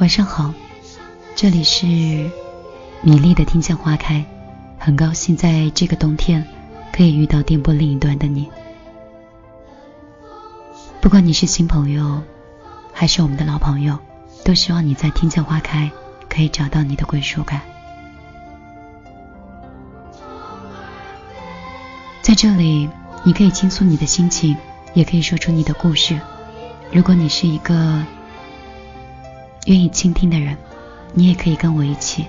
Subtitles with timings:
[0.00, 0.54] 晚上好，
[1.36, 1.84] 这里是
[3.02, 4.24] 米粒的听见花开，
[4.78, 6.42] 很高兴在这个冬天
[6.90, 8.48] 可以遇到电波另一端的你。
[11.02, 12.22] 不管你是新朋友，
[12.94, 13.98] 还是我们的老朋友，
[14.42, 15.90] 都希望你在听见花开
[16.30, 17.60] 可以找到你的归属感。
[22.22, 22.88] 在这里，
[23.22, 24.56] 你可以倾诉你的心情，
[24.94, 26.18] 也可以说出你的故事。
[26.90, 28.02] 如果你是一个
[29.66, 30.56] 愿意倾听的人，
[31.12, 32.26] 你也可以跟我一起，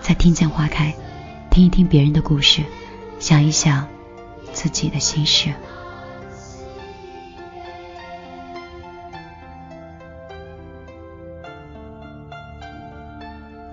[0.00, 0.94] 在听见花开，
[1.50, 2.62] 听一听别人的故事，
[3.18, 3.86] 想一想
[4.52, 5.52] 自己的心事。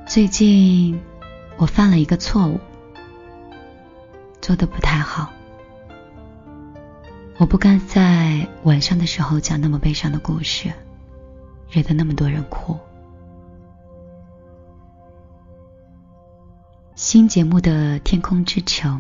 [0.07, 1.00] 最近
[1.57, 2.59] 我犯了一个错误。
[4.41, 5.29] 做的不太好，
[7.38, 10.72] 我不该在晚上的时候讲那么悲伤的故事，
[11.69, 12.77] 惹得那么多人哭。
[16.95, 18.97] 新节目的《天空之城》，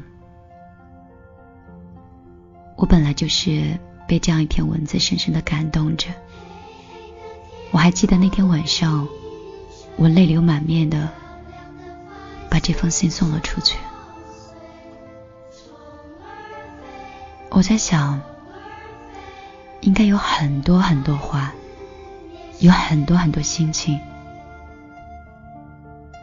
[2.75, 6.09] 我本来就是被这样一篇文字深深的感动着。
[7.71, 9.07] 我还记得那天晚上，
[9.95, 11.09] 我泪流满面的
[12.49, 13.77] 把这封信送了出去。
[17.49, 18.21] 我在想，
[19.79, 21.53] 应该有很多很多话，
[22.59, 23.99] 有很多很多心情，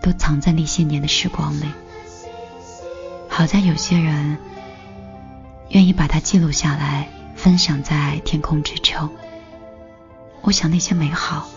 [0.01, 1.67] 都藏在那些年的时光里。
[3.29, 4.39] 好在有些人
[5.69, 9.11] 愿意把它记录下来，分享在天空之城。
[10.43, 11.49] 我想那些美好，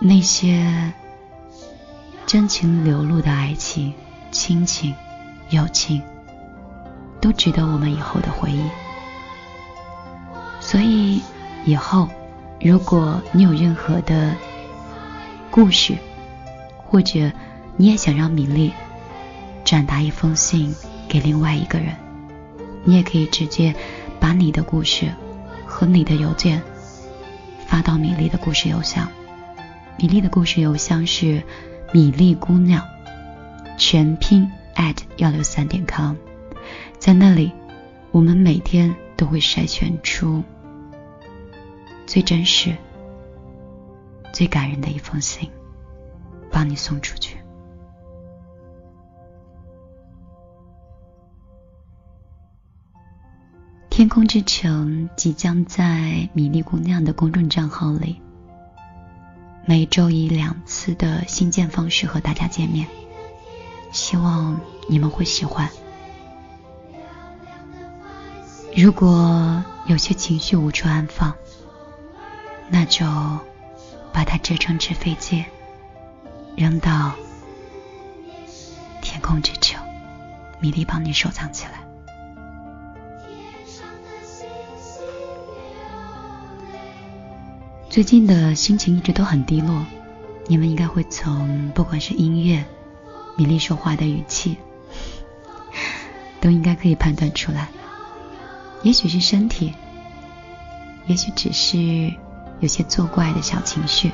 [0.00, 0.92] 那些
[2.26, 3.94] 真情流露的爱情、
[4.30, 4.94] 亲情、
[5.50, 6.02] 友情。
[7.20, 8.62] 都值得我们以后的回忆。
[10.60, 11.20] 所以
[11.64, 12.08] 以后，
[12.60, 14.34] 如果你有任何的
[15.50, 15.96] 故事，
[16.76, 17.30] 或者
[17.76, 18.72] 你也想让米粒
[19.64, 20.74] 转达一封信
[21.08, 21.94] 给另外一个人，
[22.84, 23.74] 你也可以直接
[24.18, 25.12] 把你的故事
[25.64, 26.60] 和你的邮件
[27.66, 29.08] 发到米粒的故事邮箱。
[29.96, 31.42] 米粒的故事邮箱是
[31.92, 32.84] 米粒姑娘
[33.78, 36.16] 全拼 at 幺六三点 com。
[36.98, 37.52] 在那里，
[38.10, 40.42] 我们每天都会筛选出
[42.08, 42.74] 最真实、
[44.32, 45.50] 最感人的一封信，
[46.50, 47.36] 帮你送出去。
[53.90, 58.22] 天空之城即将在米粒姑娘的公众账号里，
[59.66, 62.88] 每周以两次的新建方式和大家见面，
[63.92, 64.58] 希望
[64.88, 65.68] 你们会喜欢。
[68.74, 71.34] 如果有些情绪无处安放，
[72.70, 73.06] 那就
[74.12, 75.44] 把它折成纸飞机，
[76.56, 77.12] 扔到
[79.00, 79.82] 天空之城，
[80.60, 81.72] 米粒帮你收藏起来。
[87.88, 89.84] 最近的心情一直都很低落，
[90.46, 92.64] 你们应该会从不管是音乐、
[93.36, 94.56] 米粒说话的语气，
[96.40, 97.68] 都应该可以判断出来。
[98.82, 99.74] 也许是身体，
[101.06, 102.12] 也许只是
[102.60, 104.12] 有些作怪的小情绪，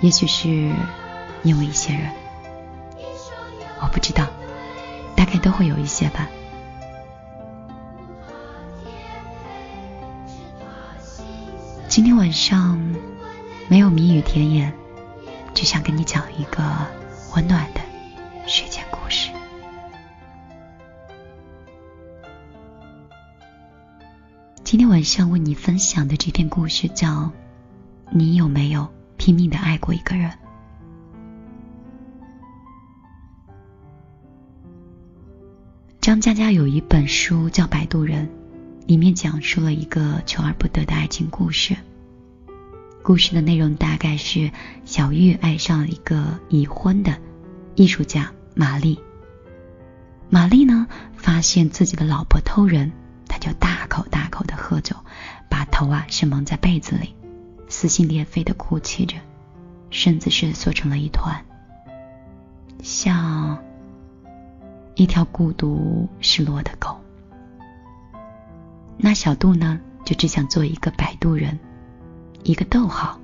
[0.00, 0.48] 也许是
[1.42, 2.12] 因为一些人，
[3.80, 4.26] 我不知道，
[5.16, 6.28] 大概都会有一些吧。
[11.88, 12.78] 今天晚上
[13.68, 14.72] 没有谜语甜言，
[15.54, 16.62] 只想跟你讲一个
[17.34, 17.80] 温暖的
[18.46, 19.30] 睡前故事。
[24.72, 27.24] 今天晚上为你分享的这篇故事叫
[28.10, 28.88] 《你有没有
[29.18, 30.30] 拼命的爱过一个人》。
[36.00, 38.26] 张嘉佳有一本书叫《摆渡人》，
[38.86, 41.76] 里面讲述了一个求而不得的爱情故事。
[43.02, 44.50] 故事的内容大概是
[44.86, 47.18] 小玉爱上了一个已婚的
[47.74, 48.98] 艺术家玛丽。
[50.30, 52.90] 玛丽呢，发现自己的老婆偷人。
[53.28, 54.96] 他就大口大口的喝酒，
[55.48, 57.14] 把头啊是蒙在被子里，
[57.68, 59.16] 撕心裂肺的哭泣着，
[59.90, 61.44] 身子是缩成了一团，
[62.82, 63.58] 像
[64.94, 66.98] 一条孤独失落的狗。
[68.96, 71.58] 那小杜呢，就只想做一个摆渡人，
[72.44, 73.18] 一个逗号，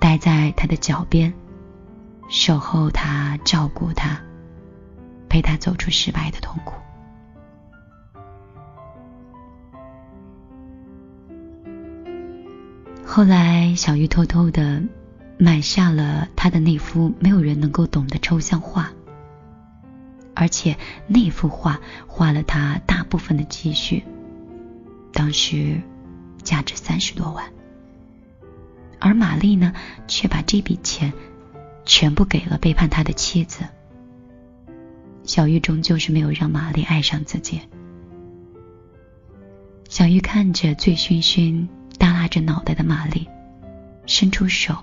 [0.00, 1.32] 待在他的脚边，
[2.28, 4.20] 守候他，照顾他，
[5.28, 6.74] 陪他走出失败的痛苦。
[13.12, 14.84] 后来，小玉偷偷的
[15.36, 18.92] 买下了他的那幅没有人能够懂的抽象画，
[20.32, 20.76] 而且
[21.08, 24.04] 那幅画花了他大部分的积蓄，
[25.12, 25.82] 当时
[26.44, 27.44] 价值三十多万。
[29.00, 29.72] 而玛丽呢，
[30.06, 31.12] 却把这笔钱
[31.84, 33.64] 全部给了背叛他的妻子。
[35.24, 37.60] 小玉终究是没有让玛丽爱上自己。
[39.88, 41.66] 小玉看着醉醺醺、
[42.00, 43.28] 耷拉着脑袋的玛丽，
[44.06, 44.76] 伸出手。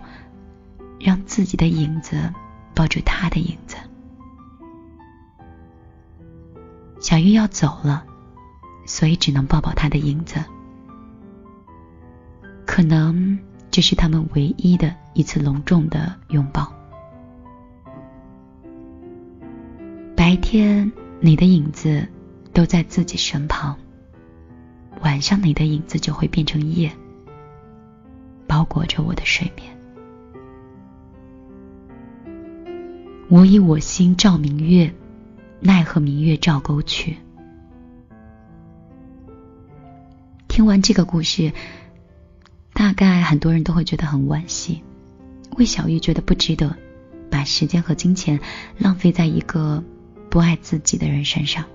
[1.00, 2.34] 让自己的影子
[2.74, 3.78] 抱住他的影子。
[7.00, 8.04] 小玉要走了，
[8.88, 10.44] 所以只能抱抱他的影子。
[12.66, 13.38] 可能
[13.70, 16.74] 这是他们唯一的一次隆重的拥抱。
[20.16, 22.08] 白天，你的影子
[22.54, 23.76] 都在自己身旁；
[25.02, 26.92] 晚上，你的影子就会变成夜，
[28.48, 29.78] 包裹着我的睡眠。
[33.30, 34.94] 我以我心照明月，
[35.60, 37.18] 奈何明月照沟渠。
[40.48, 41.52] 听完这个故事，
[42.74, 44.82] 大概很多人都会觉得很惋惜。
[45.58, 46.76] 魏小玉觉得不值得
[47.30, 48.40] 把时间和金钱
[48.78, 49.84] 浪费在一个
[50.30, 51.66] 不爱自己的人身上，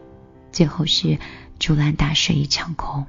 [0.50, 1.18] 最后是
[1.58, 3.04] 竹篮打水一场空。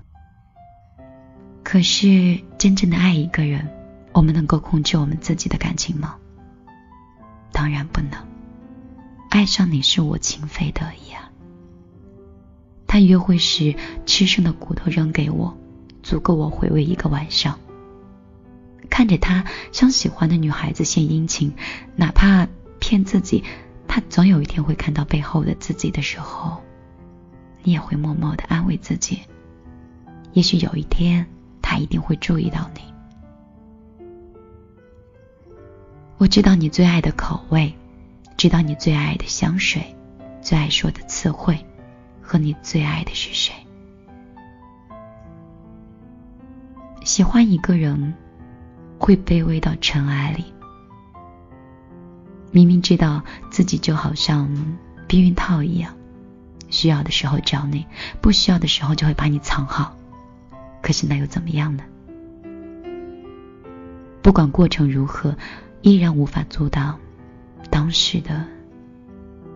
[1.63, 3.67] 可是，真正的爱一个人，
[4.13, 6.15] 我们能够控制我们自己的感情吗？
[7.51, 8.11] 当然不能。
[9.29, 11.29] 爱上你是我情非得已啊！
[12.87, 13.75] 他约会时
[14.05, 15.57] 吃剩的骨头扔给我，
[16.03, 17.59] 足够我回味一个晚上。
[18.89, 19.43] 看着他
[19.73, 21.53] 向喜欢的女孩子献殷勤，
[21.97, 22.47] 哪怕
[22.79, 23.43] 骗自己，
[23.89, 26.63] 他总有一天会看到背后的自己的时候，
[27.61, 29.19] 你也会默默的安慰自己，
[30.31, 31.27] 也许有一天
[31.73, 32.81] 他一定会注意到你。
[36.19, 37.73] 我知道你最爱的口味。
[38.37, 39.95] 知道你最爱的香水，
[40.41, 41.57] 最爱说的词汇，
[42.21, 43.53] 和你最爱的是谁？
[47.03, 48.13] 喜欢一个人，
[48.99, 50.45] 会卑微到尘埃里。
[52.51, 54.77] 明明知道自己就好像
[55.07, 55.95] 避孕套一样，
[56.69, 57.87] 需要的时候找你，
[58.21, 59.95] 不需要的时候就会把你藏好。
[60.83, 61.83] 可是那又怎么样呢？
[64.21, 65.35] 不管过程如何，
[65.81, 66.99] 依然无法阻挡。
[67.69, 68.45] 当时的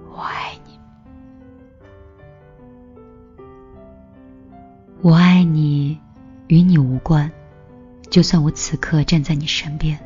[0.09, 0.79] 我爱你，
[5.01, 5.99] 我爱你，
[6.47, 7.29] 与你无关。
[8.09, 9.99] 就算我此刻站在你身边，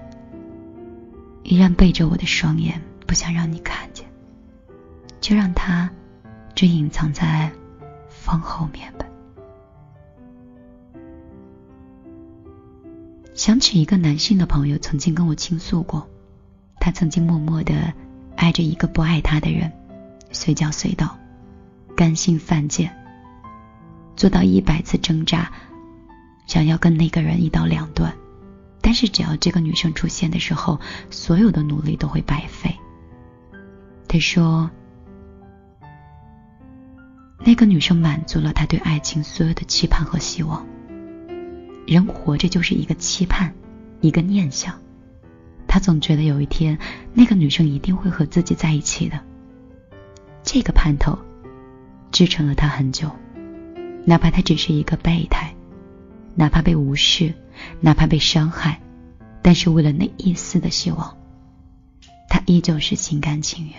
[1.43, 4.05] 依然背着我的双眼，不想让你看见，
[5.21, 5.89] 就让它
[6.55, 7.51] 只隐藏在
[8.09, 9.00] 风后面吧。
[13.41, 16.07] 想起一个男性的朋友曾经跟我倾诉过。
[16.79, 17.91] 他曾经默默的
[18.35, 19.71] 爱着一个不爱他的人，
[20.31, 21.17] 随叫随到，
[21.97, 22.95] 甘心犯贱，
[24.15, 25.51] 做到一百次挣扎，
[26.45, 28.13] 想要跟那个人一刀两断，
[28.79, 32.77] 但是只要这个女生出现的时候，所有的努力都会白费。
[34.07, 34.69] 他说，
[37.39, 40.63] 那个女生满足了他对爱情所有的期盼和希望。
[41.91, 43.53] 人活着就是一个期盼，
[43.99, 44.79] 一个念想。
[45.67, 46.79] 他总觉得有一天，
[47.13, 49.19] 那个女生一定会和自己在一起的。
[50.41, 51.19] 这个盼头
[52.09, 53.11] 支撑了他很久，
[54.05, 55.53] 哪怕他只是一个备胎，
[56.33, 57.33] 哪怕被无视，
[57.81, 58.79] 哪怕被伤害，
[59.41, 61.17] 但是为了那一丝的希望，
[62.29, 63.75] 他依旧是心甘情愿。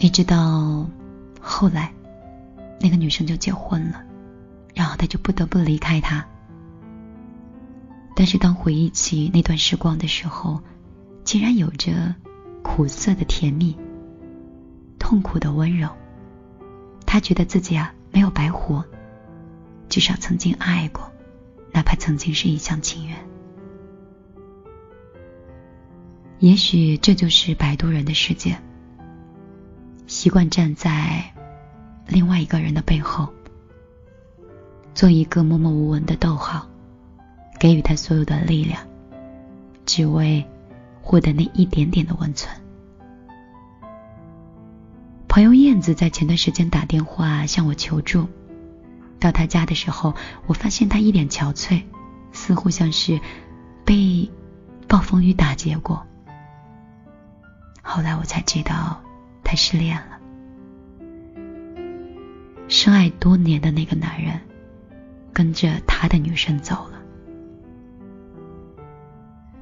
[0.00, 0.90] 一直到
[1.40, 1.92] 后来，
[2.80, 4.02] 那个女生就结婚了，
[4.74, 6.26] 然后他就不得不离开他。
[8.16, 10.62] 但是当回忆起那段时光的时候，
[11.24, 12.14] 竟然有着
[12.62, 13.76] 苦涩的甜蜜，
[14.98, 15.88] 痛苦的温柔。
[17.06, 18.84] 他觉得自己啊没有白活，
[19.88, 21.10] 至少曾经爱过，
[21.72, 23.16] 哪怕曾经是一厢情愿。
[26.38, 28.56] 也许这就是摆渡人的世界，
[30.06, 31.32] 习惯站在
[32.06, 33.33] 另外一个人的背后，
[34.94, 36.66] 做一个默默无闻的逗号。
[37.58, 38.82] 给予他所有的力量，
[39.86, 40.44] 只为
[41.00, 42.54] 获得那一点点的温存。
[45.28, 48.28] 朋友燕子在前段时间打电话向我求助，
[49.18, 50.14] 到他家的时候，
[50.46, 51.84] 我发现他一脸憔悴，
[52.32, 53.18] 似乎像是
[53.84, 54.30] 被
[54.86, 56.04] 暴风雨打劫过。
[57.82, 59.00] 后来我才知道，
[59.42, 60.18] 他失恋了，
[62.68, 64.38] 深爱多年的那个男人，
[65.34, 67.02] 跟着他的女生走了。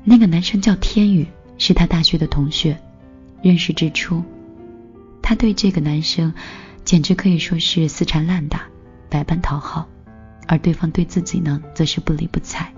[0.05, 1.27] 那个男生叫天宇，
[1.59, 2.79] 是他大学的同学。
[3.43, 4.23] 认识之初，
[5.21, 6.33] 他对这个男生
[6.85, 8.69] 简直可以说是死缠烂打，
[9.11, 9.89] 百般讨好，
[10.47, 12.73] 而对方对自己呢，则是不理不睬。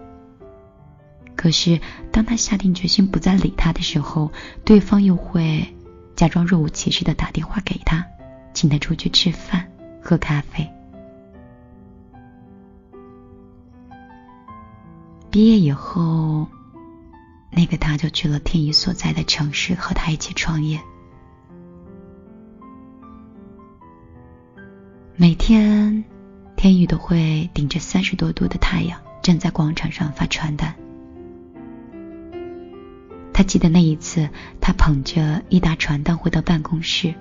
[1.37, 1.79] 可是
[2.11, 4.33] 当他下定决心不再理他的时候，
[4.65, 5.67] 对方又会
[6.17, 8.07] 假装若无其事的打电话给他，
[8.55, 9.71] 请他出去吃饭、
[10.01, 10.67] 喝咖啡。
[15.35, 16.47] 毕业以后。
[17.51, 20.81] 那个他就去了天宇所在的城市，和他一起创业。
[25.17, 26.05] 每天，
[26.55, 30.73] 天宇都会顶着三十多度的太阳，站在广场上发传单。
[33.33, 34.29] 他记得那一次，
[34.61, 37.13] 他捧着一沓传单回到办公室，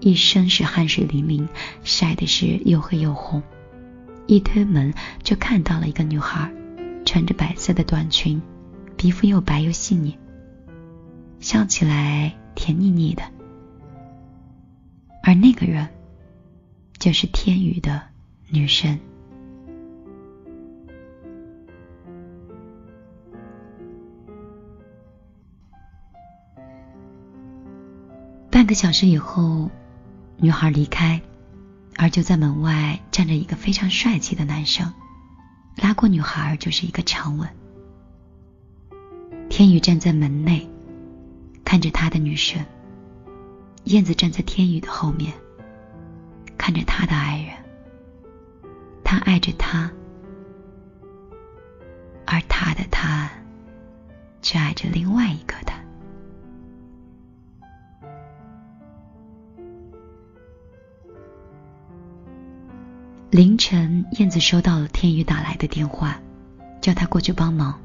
[0.00, 1.48] 一身是汗水淋淋，
[1.82, 3.42] 晒的是又黑又红。
[4.26, 6.52] 一推门就看到了一个女孩，
[7.04, 8.40] 穿着白色的短裙。
[8.96, 10.16] 皮肤又白又细腻，
[11.40, 13.22] 笑起来甜腻腻的。
[15.24, 15.88] 而那个人，
[16.98, 18.00] 就是天宇的
[18.48, 19.00] 女神。
[28.50, 29.68] 半个小时以后，
[30.36, 31.20] 女孩离开，
[31.96, 34.92] 而就在门外站着一个非常帅气的男生，
[35.76, 37.48] 拉过女孩就是一个长吻。
[39.48, 40.68] 天宇站在门内，
[41.64, 42.64] 看着他的女神。
[43.84, 45.32] 燕子站在天宇的后面，
[46.56, 47.52] 看着他的爱人。
[49.02, 49.90] 他爱着他，
[52.24, 53.28] 而他的他，
[54.40, 55.71] 却爱着另外一个他。
[63.32, 66.20] 凌晨，燕子收到了天宇打来的电话，
[66.82, 67.80] 叫他过去帮忙。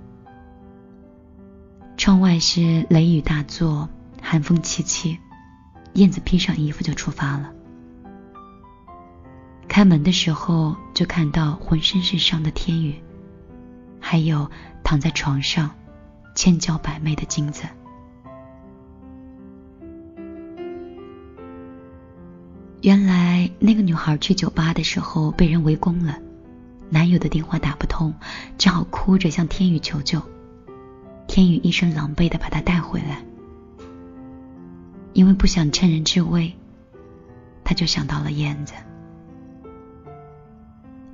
[1.96, 3.88] 窗外是雷雨大作，
[4.22, 5.18] 寒风凄凄。
[5.94, 7.54] 燕子披上衣服就出发了。
[9.70, 13.02] 开门的时候，就看到浑身是伤的天宇，
[14.02, 14.52] 还有
[14.84, 15.72] 躺在床上
[16.36, 17.64] 千娇百媚的镜子。
[22.82, 26.20] 原来那个女孩去酒吧的时候被人围攻了，
[26.90, 28.14] 男友的电话打不通，
[28.58, 30.22] 只好哭着向天宇求救。
[31.28, 33.24] 天宇一身狼狈的把她带回来，
[35.14, 36.54] 因为不想趁人之危，
[37.64, 38.74] 他就想到了燕子。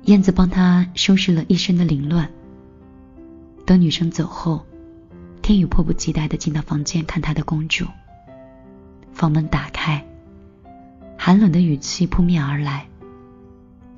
[0.02, 2.30] 燕子帮他收拾了一身的凌乱。
[3.66, 4.64] 等女生走后，
[5.40, 7.86] 天宇迫不及待的进到房间看他的公主。
[9.12, 10.06] 房门打开，
[11.26, 12.86] 寒冷的语气扑面而来，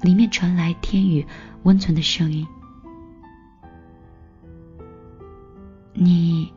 [0.00, 1.26] 里面传来天宇
[1.64, 2.47] 温存的声音。
[5.92, 6.52] 你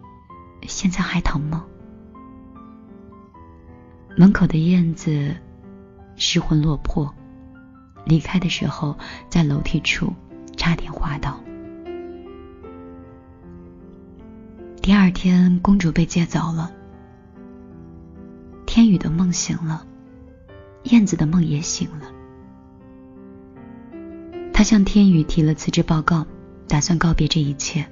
[0.67, 1.65] 现在还疼吗？
[4.15, 5.35] 门口的燕子
[6.15, 7.11] 失魂落魄，
[8.05, 8.95] 离开的时候
[9.27, 10.13] 在楼梯处
[10.55, 11.39] 差点滑倒。
[14.83, 16.71] 第二天，公主被接走了，
[18.67, 19.87] 天宇的梦醒了，
[20.89, 22.11] 燕子的梦也醒了。
[24.53, 26.25] 他向天宇提了辞职报告，
[26.67, 27.87] 打算告别这一切。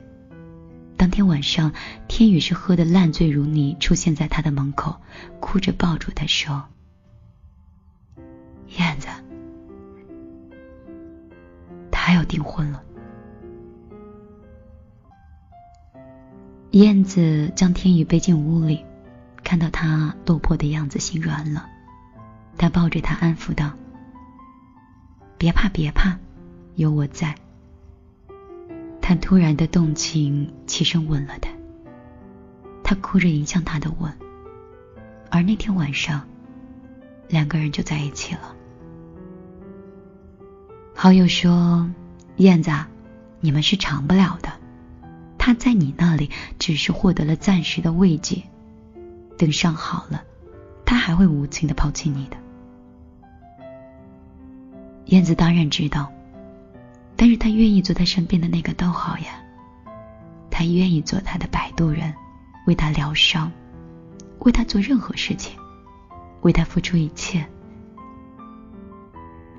[0.97, 1.71] 当天晚上，
[2.07, 4.99] 天宇是喝得烂醉如泥，出现在他的门口，
[5.39, 6.65] 哭着抱住他说
[8.77, 9.07] ：“燕子，
[11.91, 12.83] 他要订婚了。”
[16.71, 18.83] 燕子将天宇背进屋里，
[19.43, 21.69] 看到他落魄的样子，心软了。
[22.57, 23.71] 他抱着他安抚道
[25.37, 26.17] ：“别怕，别怕，
[26.75, 27.35] 有我在。”
[29.01, 31.49] 他突然的动情，起身吻了他。
[32.83, 34.11] 他哭着迎向他的吻，
[35.29, 36.27] 而那天晚上，
[37.27, 38.55] 两个人就在一起了。
[40.95, 41.89] 好友说
[42.37, 42.71] ：“燕子，
[43.39, 44.51] 你们是长不了的。
[45.37, 48.43] 他在你那里只是获得了暂时的慰藉，
[49.37, 50.23] 等伤好了，
[50.85, 52.37] 他还会无情的抛弃你的。”
[55.07, 56.11] 燕子当然知道。
[57.15, 59.41] 但是他愿意做他身边的那个逗号呀，
[60.51, 62.13] 他愿意做他的摆渡人，
[62.67, 63.51] 为他疗伤，
[64.39, 65.57] 为他做任何事情，
[66.41, 67.43] 为他付出一切。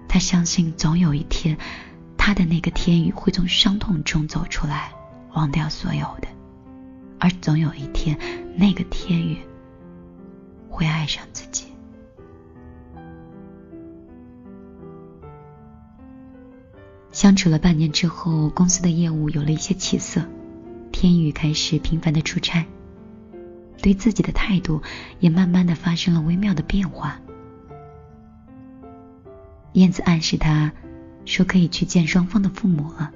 [0.07, 1.59] 他相信总有一天，
[2.17, 4.93] 他的那个天宇会从伤痛中走出来，
[5.35, 6.28] 忘掉所有的，
[7.19, 8.17] 而总有一天，
[8.55, 9.37] 那个天宇
[10.71, 11.67] 会爱上自己。
[17.10, 20.22] 相处了半年之后，公司的业务有了一些起色，
[20.92, 22.64] 天宇开始频繁的出差，
[23.82, 24.82] 对自己的态度
[25.18, 27.20] 也慢慢的发生了微妙的变化。
[29.72, 30.72] 燕子暗示他，
[31.24, 33.12] 说可以去见双方的父母了，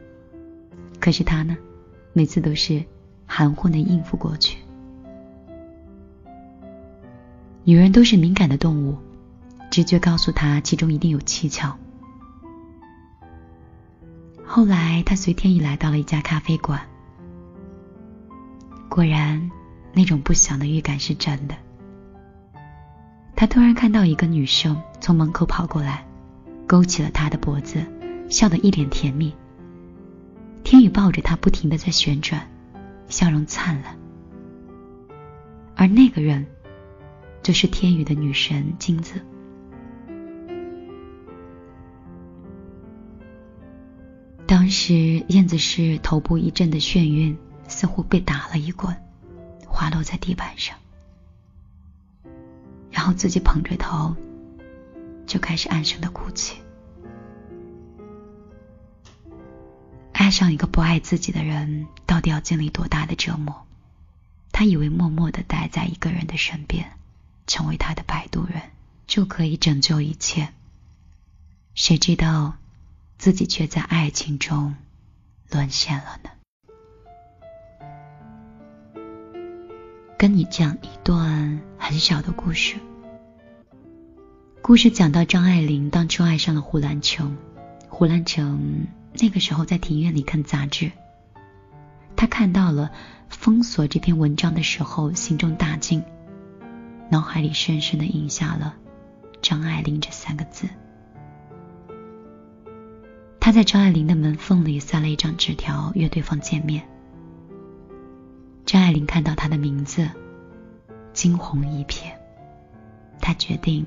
[0.99, 1.57] 可是他呢，
[2.13, 2.85] 每次都是
[3.27, 4.59] 含混的应付过去。
[7.65, 8.97] 女人都是敏感的动物，
[9.71, 11.79] 直觉告诉她其中一定有蹊跷。
[14.45, 16.81] 后来，他随天意来到了一家咖啡馆，
[18.89, 19.51] 果然，
[19.95, 21.55] 那种不祥的预感是真的。
[23.35, 26.07] 他突然看到一个女生从门口跑过来，
[26.67, 27.85] 勾起了他的脖子，
[28.29, 29.35] 笑得一脸甜蜜。
[30.63, 32.49] 天宇抱着她，不停的在旋转，
[33.09, 33.99] 笑容灿烂。
[35.75, 36.47] 而那个人，
[37.43, 39.21] 就是天宇的女神金子。
[44.63, 48.97] 当时燕子是头部一阵的眩晕，似乎被打了一棍，
[49.67, 50.77] 滑落在地板上，
[52.93, 54.15] 然后自己捧着头，
[55.27, 56.59] 就开始暗声的哭泣。
[60.13, 63.67] 爱上一个不爱自己的人，到底要经历多大的折磨？
[64.53, 66.93] 他以为默默的待在一个人的身边，
[67.49, 68.63] 成为他的摆渡人，
[69.09, 70.51] 就可以拯救一切。
[71.75, 72.59] 谁知道？
[73.23, 74.75] 自己却在爱情中
[75.49, 76.31] 沦陷了呢。
[80.19, 82.75] 跟你讲一段很小的故事。
[84.61, 87.37] 故事讲到张爱玲当初爱上了胡兰成，
[87.89, 90.91] 胡兰成那个时候在庭院里看杂志，
[92.17, 92.91] 他看到了
[93.29, 96.03] 封锁这篇文章的时候，心中大惊，
[97.09, 98.75] 脑海里深深的印下了
[99.41, 100.69] 张爱玲这三个字。
[103.45, 106.89] 他在张爱玲的门缝里塞了一张纸条，约对方见面。
[108.65, 110.09] 张爱玲看到他的名字，
[111.13, 112.05] 惊鸿一瞥。
[113.21, 113.85] 他决定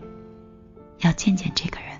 [1.00, 1.98] 要见见这个人。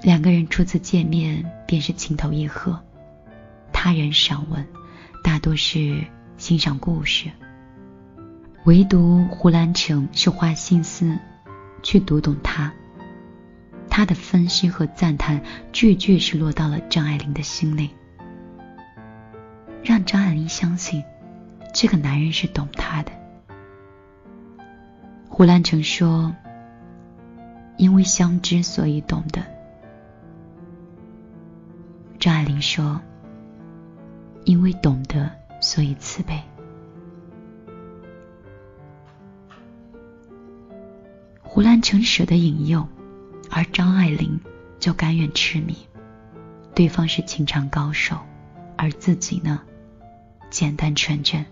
[0.00, 2.82] 两个人初次见面便是情投意合。
[3.74, 4.66] 他人赏文，
[5.22, 6.02] 大多是
[6.38, 7.30] 欣赏故事，
[8.64, 11.18] 唯独胡兰成是花心思
[11.82, 12.72] 去读懂他。
[13.96, 15.40] 他的分析和赞叹，
[15.72, 17.88] 句句是落到了张爱玲的心里，
[19.82, 21.02] 让张爱玲相信
[21.72, 23.12] 这个男人是懂她的。
[25.30, 26.36] 胡兰成说
[27.78, 29.42] ：“因为相知，所以懂得。”
[32.20, 33.00] 张爱玲说
[34.44, 35.30] ：“因为懂得，
[35.62, 36.38] 所以慈悲。”
[41.40, 42.86] 胡兰成舍得引诱。
[43.56, 44.38] 而张爱玲
[44.78, 45.74] 就甘愿痴迷，
[46.74, 48.18] 对方是情场高手，
[48.76, 49.62] 而自己呢，
[50.50, 51.46] 简单纯真。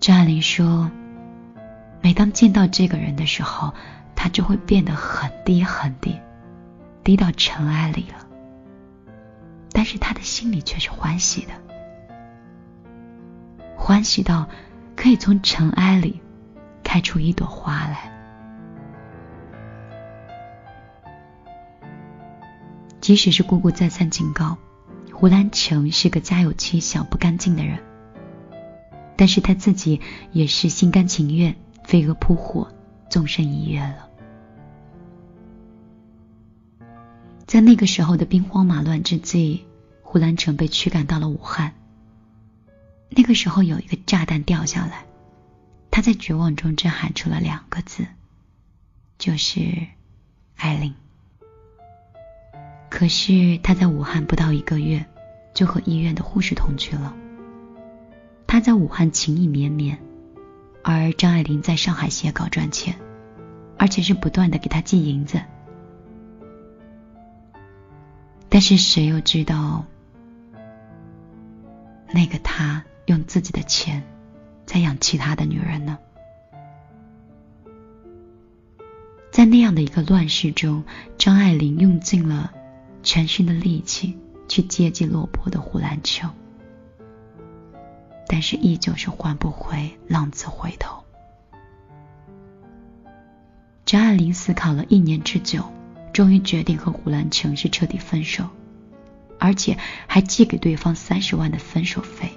[0.00, 0.90] 张爱玲说，
[2.02, 3.72] 每当见到这个人的时候，
[4.16, 6.18] 他就会变得很低很低，
[7.04, 8.26] 低到尘埃里了。
[9.70, 11.52] 但是他的心里却是欢喜的，
[13.76, 14.48] 欢喜到
[14.96, 16.20] 可以从尘埃里
[16.82, 18.17] 开出一朵花来。
[23.08, 24.58] 即使是姑姑再三警告，
[25.14, 27.82] 胡兰成是个家有妻小、不干净的人，
[29.16, 32.70] 但是他自己也是心甘情愿飞蛾扑火，
[33.08, 34.10] 纵身一跃了。
[37.46, 39.64] 在那个时候的兵荒马乱之际，
[40.02, 41.72] 胡兰成被驱赶到了武汉。
[43.08, 45.06] 那个时候有一个炸弹掉下来，
[45.90, 48.06] 他在绝望中只喊出了两个字，
[49.16, 49.86] 就是
[50.56, 50.94] 艾琳。
[52.90, 55.04] 可是他在武汉不到一个月，
[55.54, 57.14] 就和医院的护士同居了。
[58.46, 59.98] 他在武汉情意绵绵，
[60.82, 62.96] 而张爱玲在上海写稿赚钱，
[63.76, 65.40] 而且是不断的给他寄银子。
[68.48, 69.84] 但是谁又知道，
[72.10, 74.02] 那个他用自己的钱
[74.64, 75.98] 在养其他的女人呢？
[79.30, 80.82] 在那样的一个乱世中，
[81.18, 82.54] 张爱玲用尽了。
[83.08, 84.18] 全身的力气
[84.48, 86.30] 去接济落魄的胡兰成，
[88.26, 91.02] 但是依旧是换不回浪子回头。
[93.86, 95.64] 张爱玲思考了一年之久，
[96.12, 98.44] 终于决定和胡兰成是彻底分手，
[99.38, 102.30] 而且还寄给对方三十万的分手费，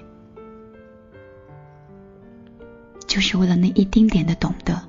[3.06, 4.82] 就是为了那一丁点的懂得。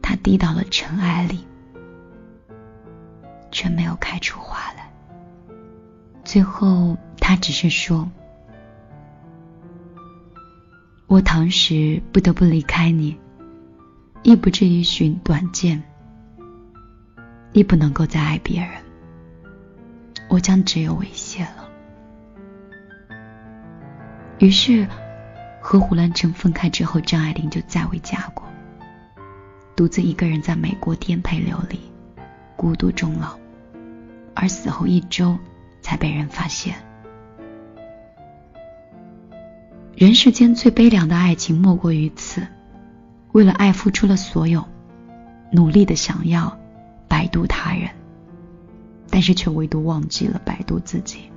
[0.00, 1.44] 他低到了尘埃里。
[3.52, 4.90] 却没有开出花来。
[6.24, 8.10] 最后，他只是说
[11.06, 13.16] ：“我唐时不得不离开你，
[14.22, 15.82] 亦不至于寻短见，
[17.52, 18.70] 亦不能够再爱别人，
[20.28, 21.68] 我将只有猥亵了。”
[24.40, 24.88] 于是，
[25.60, 28.44] 和胡兰成分开之后，张爱玲就再未嫁过，
[29.76, 31.78] 独自一个人在美国颠沛流离，
[32.56, 33.38] 孤独终老，
[34.34, 35.38] 而死后一周
[35.80, 36.74] 才被人发现。
[39.94, 42.46] 人世间最悲凉的爱情莫过于此：
[43.32, 44.64] 为了爱付出了所有，
[45.52, 46.58] 努力的想要
[47.06, 47.90] 摆渡他人，
[49.10, 51.30] 但是却唯独忘记了摆渡自己。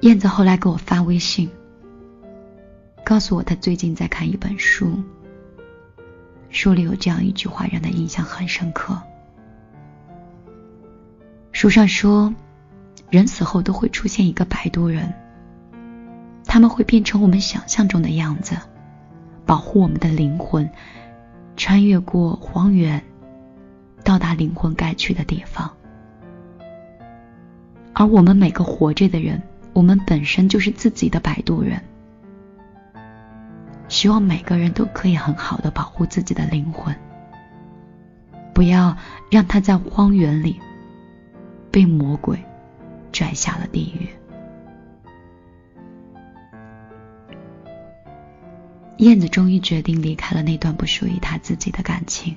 [0.00, 1.50] 燕子后来给我发微信，
[3.04, 5.02] 告诉我她最近在看一本书，
[6.54, 8.96] 书里有这样一句话让他印象很深刻。
[11.50, 12.32] 书上说，
[13.10, 15.12] 人死后都会出现一个摆渡人，
[16.44, 18.56] 他们会变成我们想象中的样子，
[19.44, 20.70] 保护我们的灵魂，
[21.56, 23.02] 穿越过荒原，
[24.04, 25.68] 到达灵魂该去的地方，
[27.94, 29.42] 而我们每个活着的人。
[29.72, 31.82] 我们本身就是自己的摆渡人，
[33.88, 36.94] 希望每个人都可以很好的保护自己的灵魂，
[38.52, 38.96] 不要
[39.30, 40.60] 让他在荒原里
[41.70, 42.42] 被魔鬼
[43.12, 44.08] 拽下了地狱。
[48.98, 52.36] 燕子终于决定离开了那段不属于他自己的感情，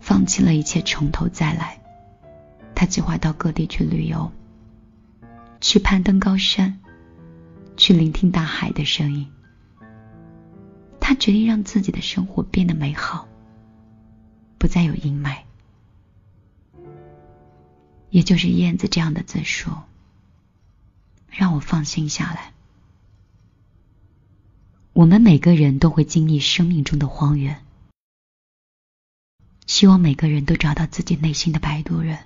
[0.00, 1.78] 放弃了一切，从头再来。
[2.74, 4.30] 他计划到各地去旅游。
[5.60, 6.78] 去攀登高山，
[7.78, 9.32] 去聆听大海的声音。
[11.00, 13.26] 他决定让自己的生活变得美好，
[14.58, 15.38] 不再有阴霾。
[18.10, 19.70] 也就是燕子这样的自述，
[21.30, 22.52] 让我放心下来。
[24.92, 27.64] 我们每个人都会经历生命中的荒原，
[29.66, 32.18] 希望每个人都找到自己内心的摆渡人，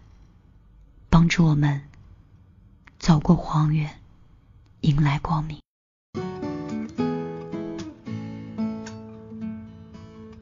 [1.11, 1.83] 帮助我们。
[2.99, 3.99] 走过荒原，
[4.83, 5.59] 迎来光明。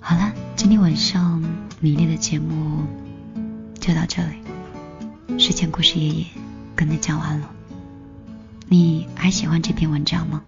[0.00, 1.42] 好了，今天晚上
[1.79, 2.87] 米粒的节目
[3.79, 5.38] 就到这里。
[5.38, 6.26] 睡前故事爷爷
[6.74, 7.50] 跟你讲完了，
[8.66, 10.42] 你还喜欢这篇文章吗？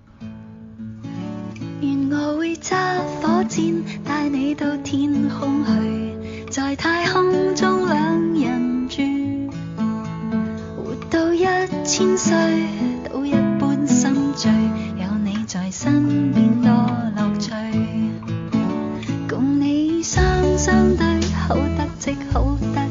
[1.83, 9.03] 愿我会揸火箭带你到天空去，在太空中两人住。
[10.77, 11.45] 活到一
[11.85, 12.35] 千岁
[15.93, 16.71] 身边多
[17.15, 17.51] 乐趣。
[19.29, 20.25] 共你双
[20.57, 21.05] 双对，
[21.47, 22.82] 好得戚好得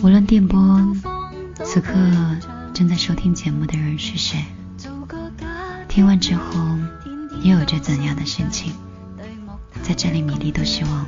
[0.00, 0.80] 无论电波
[1.64, 1.92] 此刻
[2.72, 4.44] 正在收听节目的人是谁，
[5.88, 6.78] 听完之后
[7.42, 8.72] 又有着怎样的心情？
[9.82, 11.06] 在这里，米粒都希望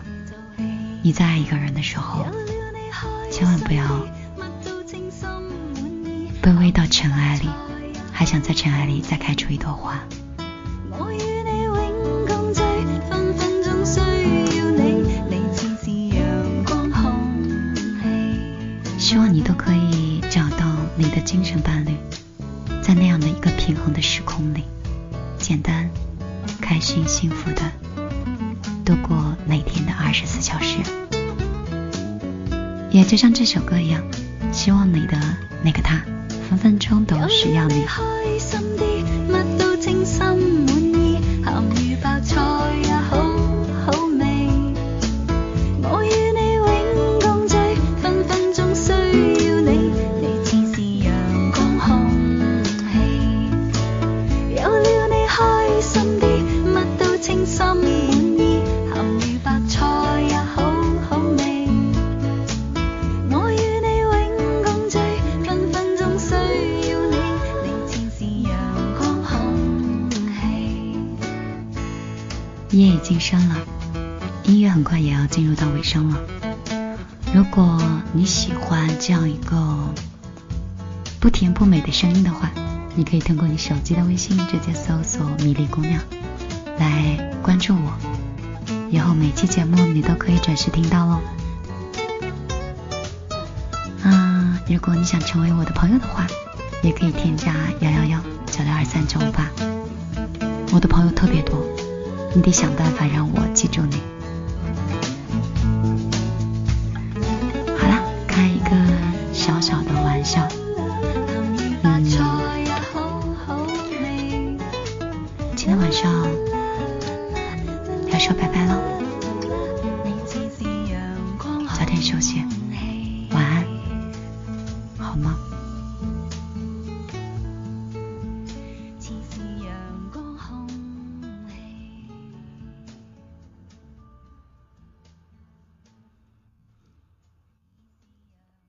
[1.03, 2.27] 你在爱一个人的时候，
[3.31, 3.85] 千万不要
[6.43, 7.49] 卑微到尘埃里，
[8.13, 10.01] 还想在尘埃里再开出一朵花。
[19.11, 21.97] 希望你都可以找到你的精神伴侣，
[22.81, 24.63] 在那样的一个平衡的时空里，
[25.37, 25.91] 简单、
[26.61, 27.73] 开心、幸福的
[28.85, 30.77] 度过每天的二十四小时。
[32.93, 34.01] 也就像这首歌一样，
[34.53, 35.19] 希望你的
[35.65, 36.05] 那个他，
[36.49, 37.85] 分分钟都需要你。
[82.01, 82.51] 声音的话，
[82.95, 86.01] 你可以通过你手机的微信直接搜索“米粒姑娘”
[86.81, 87.93] 来关注我，
[88.89, 91.21] 以后每期节目你都可以准时听到喽。
[94.03, 96.27] 嗯，如果你想成为我的朋友的话，
[96.83, 99.51] 也可以添加幺幺幺九六二三九五八。
[100.73, 101.63] 我的朋友特别多。
[102.35, 104.01] 你得想办法让我记住你。